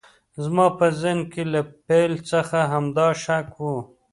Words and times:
زما 0.43 0.65
په 0.77 0.85
ذهن 1.01 1.19
کې 1.31 1.43
له 1.53 1.61
پیل 1.87 2.13
څخه 2.31 2.57
همدا 2.71 3.07
شک 3.23 3.49
و 3.61 3.65